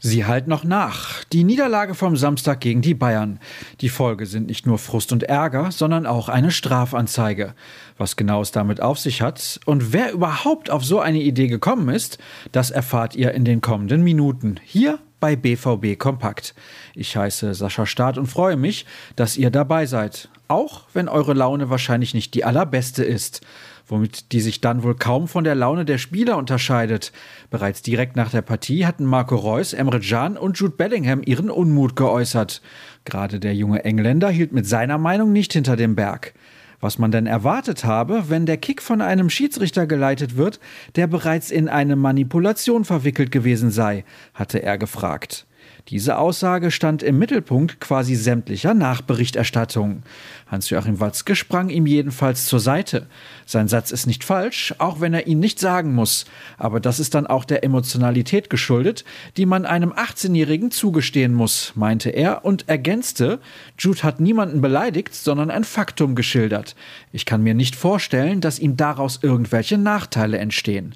Sie 0.00 0.24
halt 0.26 0.46
noch 0.46 0.62
nach. 0.62 1.24
Die 1.24 1.42
Niederlage 1.42 1.92
vom 1.92 2.16
Samstag 2.16 2.60
gegen 2.60 2.82
die 2.82 2.94
Bayern. 2.94 3.40
Die 3.80 3.88
Folge 3.88 4.26
sind 4.26 4.46
nicht 4.46 4.64
nur 4.64 4.78
Frust 4.78 5.10
und 5.10 5.24
Ärger, 5.24 5.72
sondern 5.72 6.06
auch 6.06 6.28
eine 6.28 6.52
Strafanzeige. 6.52 7.52
Was 7.96 8.14
genau 8.14 8.40
es 8.40 8.52
damit 8.52 8.80
auf 8.80 9.00
sich 9.00 9.22
hat 9.22 9.58
und 9.66 9.92
wer 9.92 10.12
überhaupt 10.12 10.70
auf 10.70 10.84
so 10.84 11.00
eine 11.00 11.20
Idee 11.20 11.48
gekommen 11.48 11.88
ist, 11.88 12.18
das 12.52 12.70
erfahrt 12.70 13.16
ihr 13.16 13.32
in 13.32 13.44
den 13.44 13.60
kommenden 13.60 14.04
Minuten. 14.04 14.60
Hier 14.62 15.00
bei 15.18 15.34
BVB 15.34 15.98
Kompakt. 15.98 16.54
Ich 16.94 17.16
heiße 17.16 17.52
Sascha 17.54 17.84
Staat 17.84 18.18
und 18.18 18.28
freue 18.28 18.56
mich, 18.56 18.86
dass 19.16 19.36
ihr 19.36 19.50
dabei 19.50 19.86
seid. 19.86 20.28
Auch 20.46 20.82
wenn 20.92 21.08
eure 21.08 21.34
Laune 21.34 21.70
wahrscheinlich 21.70 22.14
nicht 22.14 22.34
die 22.34 22.44
allerbeste 22.44 23.02
ist 23.02 23.40
womit 23.88 24.32
die 24.32 24.40
sich 24.40 24.60
dann 24.60 24.82
wohl 24.82 24.94
kaum 24.94 25.28
von 25.28 25.44
der 25.44 25.54
Laune 25.54 25.84
der 25.84 25.98
Spieler 25.98 26.36
unterscheidet. 26.36 27.12
Bereits 27.50 27.82
direkt 27.82 28.16
nach 28.16 28.30
der 28.30 28.42
Partie 28.42 28.86
hatten 28.86 29.04
Marco 29.04 29.36
Reus, 29.36 29.72
Emre 29.72 30.00
Can 30.00 30.36
und 30.36 30.58
Jude 30.58 30.76
Bellingham 30.76 31.22
ihren 31.24 31.50
Unmut 31.50 31.96
geäußert. 31.96 32.62
Gerade 33.04 33.40
der 33.40 33.54
junge 33.54 33.84
Engländer 33.84 34.30
hielt 34.30 34.52
mit 34.52 34.66
seiner 34.66 34.98
Meinung 34.98 35.32
nicht 35.32 35.52
hinter 35.52 35.76
dem 35.76 35.94
Berg. 35.94 36.34
Was 36.80 36.98
man 36.98 37.10
denn 37.10 37.26
erwartet 37.26 37.84
habe, 37.84 38.24
wenn 38.28 38.46
der 38.46 38.56
Kick 38.56 38.82
von 38.82 39.00
einem 39.00 39.30
Schiedsrichter 39.30 39.86
geleitet 39.86 40.36
wird, 40.36 40.60
der 40.94 41.08
bereits 41.08 41.50
in 41.50 41.68
eine 41.68 41.96
Manipulation 41.96 42.84
verwickelt 42.84 43.32
gewesen 43.32 43.70
sei, 43.70 44.04
hatte 44.32 44.62
er 44.62 44.78
gefragt. 44.78 45.46
Diese 45.88 46.18
Aussage 46.18 46.70
stand 46.70 47.02
im 47.02 47.18
Mittelpunkt 47.18 47.80
quasi 47.80 48.14
sämtlicher 48.14 48.74
Nachberichterstattung. 48.74 50.02
Hans-Joachim 50.46 51.00
Watzke 51.00 51.34
sprang 51.34 51.70
ihm 51.70 51.86
jedenfalls 51.86 52.44
zur 52.44 52.60
Seite. 52.60 53.06
Sein 53.46 53.68
Satz 53.68 53.90
ist 53.90 54.06
nicht 54.06 54.22
falsch, 54.22 54.74
auch 54.76 55.00
wenn 55.00 55.14
er 55.14 55.26
ihn 55.26 55.40
nicht 55.40 55.58
sagen 55.58 55.94
muss. 55.94 56.26
Aber 56.58 56.78
das 56.78 57.00
ist 57.00 57.14
dann 57.14 57.26
auch 57.26 57.46
der 57.46 57.64
Emotionalität 57.64 58.50
geschuldet, 58.50 59.06
die 59.38 59.46
man 59.46 59.64
einem 59.64 59.92
18-Jährigen 59.92 60.70
zugestehen 60.70 61.32
muss, 61.32 61.72
meinte 61.74 62.10
er 62.10 62.44
und 62.44 62.68
ergänzte, 62.68 63.40
Jude 63.78 64.02
hat 64.02 64.20
niemanden 64.20 64.60
beleidigt, 64.60 65.14
sondern 65.14 65.50
ein 65.50 65.64
Faktum 65.64 66.14
geschildert. 66.14 66.76
Ich 67.12 67.24
kann 67.24 67.42
mir 67.42 67.54
nicht 67.54 67.74
vorstellen, 67.74 68.42
dass 68.42 68.58
ihm 68.58 68.76
daraus 68.76 69.20
irgendwelche 69.22 69.78
Nachteile 69.78 70.36
entstehen. 70.36 70.94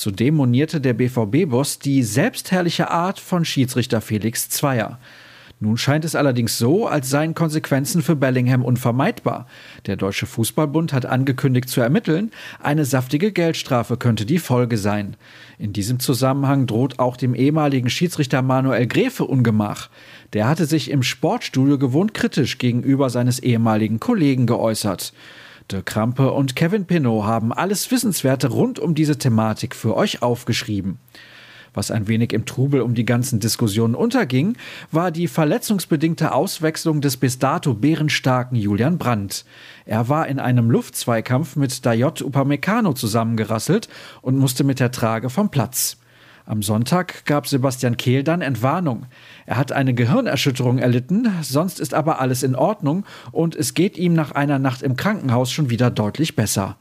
Zudem 0.00 0.36
monierte 0.36 0.80
der 0.80 0.94
BVB-Boss 0.94 1.78
die 1.78 2.02
selbstherrliche 2.02 2.90
Art 2.90 3.20
von 3.20 3.44
Schiedsrichter 3.44 4.00
Felix 4.00 4.29
Zweier. 4.34 4.98
Nun 5.62 5.76
scheint 5.76 6.06
es 6.06 6.16
allerdings 6.16 6.56
so, 6.56 6.86
als 6.86 7.10
seien 7.10 7.34
Konsequenzen 7.34 8.00
für 8.00 8.16
Bellingham 8.16 8.64
unvermeidbar. 8.64 9.46
Der 9.84 9.96
Deutsche 9.96 10.24
Fußballbund 10.24 10.94
hat 10.94 11.04
angekündigt 11.04 11.68
zu 11.68 11.82
ermitteln, 11.82 12.30
eine 12.62 12.86
saftige 12.86 13.30
Geldstrafe 13.30 13.98
könnte 13.98 14.24
die 14.24 14.38
Folge 14.38 14.78
sein. 14.78 15.16
In 15.58 15.74
diesem 15.74 16.00
Zusammenhang 16.00 16.66
droht 16.66 16.98
auch 16.98 17.18
dem 17.18 17.34
ehemaligen 17.34 17.90
Schiedsrichter 17.90 18.40
Manuel 18.40 18.86
Gräfe 18.86 19.24
Ungemach. 19.24 19.90
Der 20.32 20.48
hatte 20.48 20.64
sich 20.64 20.90
im 20.90 21.02
Sportstudio 21.02 21.76
gewohnt 21.76 22.14
kritisch 22.14 22.56
gegenüber 22.56 23.10
seines 23.10 23.38
ehemaligen 23.38 24.00
Kollegen 24.00 24.46
geäußert. 24.46 25.12
Dirk 25.70 25.84
Krampe 25.84 26.32
und 26.32 26.56
Kevin 26.56 26.86
Pinnow 26.86 27.24
haben 27.24 27.52
alles 27.52 27.90
Wissenswerte 27.90 28.48
rund 28.48 28.78
um 28.78 28.94
diese 28.94 29.18
Thematik 29.18 29.76
für 29.76 29.94
euch 29.94 30.22
aufgeschrieben. 30.22 30.98
Was 31.72 31.90
ein 31.90 32.08
wenig 32.08 32.32
im 32.32 32.46
Trubel 32.46 32.80
um 32.80 32.94
die 32.94 33.04
ganzen 33.04 33.38
Diskussionen 33.38 33.94
unterging, 33.94 34.56
war 34.90 35.10
die 35.10 35.28
verletzungsbedingte 35.28 36.32
Auswechslung 36.32 37.00
des 37.00 37.16
bis 37.16 37.38
dato 37.38 37.74
bärenstarken 37.74 38.56
Julian 38.56 38.98
Brandt. 38.98 39.44
Er 39.86 40.08
war 40.08 40.26
in 40.26 40.38
einem 40.38 40.70
Luftzweikampf 40.70 41.56
mit 41.56 41.86
Dayot 41.86 42.22
Upamecano 42.22 42.92
zusammengerasselt 42.92 43.88
und 44.22 44.38
musste 44.38 44.64
mit 44.64 44.80
der 44.80 44.90
Trage 44.90 45.30
vom 45.30 45.50
Platz. 45.50 45.96
Am 46.46 46.62
Sonntag 46.62 47.24
gab 47.26 47.46
Sebastian 47.46 47.96
Kehl 47.96 48.24
dann 48.24 48.40
Entwarnung. 48.40 49.06
Er 49.46 49.56
hat 49.56 49.70
eine 49.70 49.94
Gehirnerschütterung 49.94 50.78
erlitten, 50.78 51.28
sonst 51.42 51.78
ist 51.78 51.94
aber 51.94 52.20
alles 52.20 52.42
in 52.42 52.56
Ordnung 52.56 53.04
und 53.30 53.54
es 53.54 53.74
geht 53.74 53.96
ihm 53.96 54.14
nach 54.14 54.32
einer 54.32 54.58
Nacht 54.58 54.82
im 54.82 54.96
Krankenhaus 54.96 55.52
schon 55.52 55.70
wieder 55.70 55.92
deutlich 55.92 56.34
besser. 56.34 56.76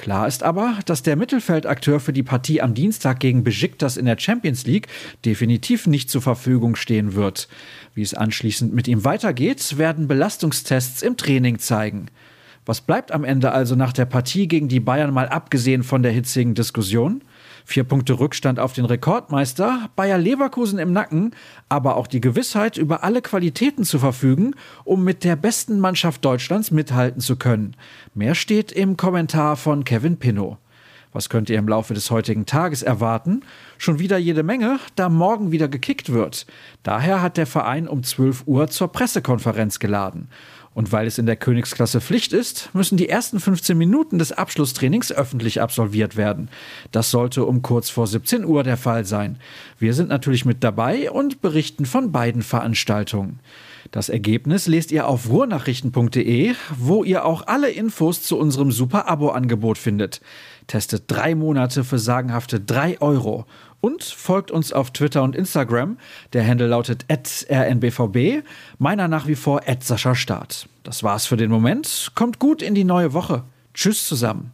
Klar 0.00 0.26
ist 0.26 0.42
aber, 0.42 0.78
dass 0.86 1.02
der 1.02 1.14
Mittelfeldakteur 1.14 2.00
für 2.00 2.14
die 2.14 2.22
Partie 2.22 2.62
am 2.62 2.72
Dienstag 2.72 3.20
gegen 3.20 3.44
Besiktas 3.44 3.98
in 3.98 4.06
der 4.06 4.18
Champions 4.18 4.64
League 4.64 4.88
definitiv 5.26 5.86
nicht 5.86 6.08
zur 6.08 6.22
Verfügung 6.22 6.74
stehen 6.74 7.14
wird. 7.14 7.48
Wie 7.94 8.00
es 8.00 8.14
anschließend 8.14 8.72
mit 8.72 8.88
ihm 8.88 9.04
weitergeht, 9.04 9.76
werden 9.76 10.08
Belastungstests 10.08 11.02
im 11.02 11.18
Training 11.18 11.58
zeigen. 11.58 12.06
Was 12.64 12.80
bleibt 12.80 13.12
am 13.12 13.24
Ende 13.24 13.52
also 13.52 13.74
nach 13.74 13.92
der 13.92 14.06
Partie 14.06 14.48
gegen 14.48 14.68
die 14.68 14.80
Bayern 14.80 15.12
mal 15.12 15.28
abgesehen 15.28 15.82
von 15.82 16.02
der 16.02 16.12
hitzigen 16.12 16.54
Diskussion? 16.54 17.20
Vier 17.64 17.84
Punkte 17.84 18.18
Rückstand 18.18 18.58
auf 18.58 18.72
den 18.72 18.84
Rekordmeister, 18.84 19.90
Bayer 19.96 20.18
Leverkusen 20.18 20.78
im 20.78 20.92
Nacken, 20.92 21.34
aber 21.68 21.96
auch 21.96 22.06
die 22.06 22.20
Gewissheit, 22.20 22.76
über 22.76 23.04
alle 23.04 23.22
Qualitäten 23.22 23.84
zu 23.84 23.98
verfügen, 23.98 24.54
um 24.84 25.04
mit 25.04 25.24
der 25.24 25.36
besten 25.36 25.80
Mannschaft 25.80 26.24
Deutschlands 26.24 26.70
mithalten 26.70 27.20
zu 27.20 27.36
können. 27.36 27.76
Mehr 28.14 28.34
steht 28.34 28.72
im 28.72 28.96
Kommentar 28.96 29.56
von 29.56 29.84
Kevin 29.84 30.18
Pinnow. 30.18 30.58
Was 31.12 31.28
könnt 31.28 31.50
ihr 31.50 31.58
im 31.58 31.66
Laufe 31.66 31.92
des 31.92 32.10
heutigen 32.12 32.46
Tages 32.46 32.82
erwarten? 32.82 33.42
Schon 33.78 33.98
wieder 33.98 34.16
jede 34.16 34.44
Menge, 34.44 34.78
da 34.94 35.08
morgen 35.08 35.50
wieder 35.50 35.66
gekickt 35.66 36.12
wird. 36.12 36.46
Daher 36.84 37.20
hat 37.20 37.36
der 37.36 37.48
Verein 37.48 37.88
um 37.88 38.04
12 38.04 38.44
Uhr 38.46 38.68
zur 38.68 38.92
Pressekonferenz 38.92 39.80
geladen. 39.80 40.28
Und 40.72 40.92
weil 40.92 41.08
es 41.08 41.18
in 41.18 41.26
der 41.26 41.34
Königsklasse 41.34 42.00
Pflicht 42.00 42.32
ist, 42.32 42.70
müssen 42.74 42.96
die 42.96 43.08
ersten 43.08 43.40
15 43.40 43.76
Minuten 43.76 44.18
des 44.18 44.30
Abschlusstrainings 44.30 45.10
öffentlich 45.10 45.60
absolviert 45.60 46.16
werden. 46.16 46.48
Das 46.92 47.10
sollte 47.10 47.44
um 47.44 47.60
kurz 47.62 47.90
vor 47.90 48.06
17 48.06 48.44
Uhr 48.44 48.62
der 48.62 48.76
Fall 48.76 49.04
sein. 49.04 49.38
Wir 49.80 49.94
sind 49.94 50.08
natürlich 50.08 50.44
mit 50.44 50.62
dabei 50.62 51.10
und 51.10 51.42
berichten 51.42 51.86
von 51.86 52.12
beiden 52.12 52.42
Veranstaltungen. 52.42 53.40
Das 53.90 54.08
Ergebnis 54.08 54.68
lest 54.68 54.92
ihr 54.92 55.08
auf 55.08 55.28
ruhrnachrichten.de, 55.28 56.54
wo 56.78 57.02
ihr 57.02 57.24
auch 57.24 57.48
alle 57.48 57.70
Infos 57.70 58.22
zu 58.22 58.38
unserem 58.38 58.70
Super-Abo-Angebot 58.70 59.78
findet. 59.78 60.20
Testet 60.70 61.02
drei 61.08 61.34
Monate 61.34 61.82
für 61.82 61.98
sagenhafte 61.98 62.60
drei 62.60 63.00
Euro 63.00 63.44
und 63.80 64.04
folgt 64.04 64.52
uns 64.52 64.72
auf 64.72 64.92
Twitter 64.92 65.24
und 65.24 65.34
Instagram. 65.34 65.98
Der 66.32 66.46
Handle 66.46 66.68
lautet 66.68 67.06
rnbvb, 67.10 68.44
meiner 68.78 69.08
nach 69.08 69.26
wie 69.26 69.34
vor 69.34 69.62
Start. 70.14 70.68
Das 70.84 71.02
war's 71.02 71.26
für 71.26 71.36
den 71.36 71.50
Moment. 71.50 72.12
Kommt 72.14 72.38
gut 72.38 72.62
in 72.62 72.76
die 72.76 72.84
neue 72.84 73.14
Woche. 73.14 73.42
Tschüss 73.74 74.06
zusammen. 74.06 74.52